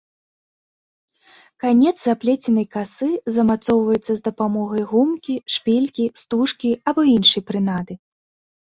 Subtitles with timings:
[1.63, 7.93] Канец заплеценай касы замацоўваецца з дапамогай гумкі, шпількі, стужкі або іншай прынады.